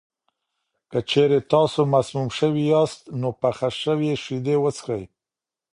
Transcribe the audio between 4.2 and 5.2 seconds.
شیدې وڅښئ.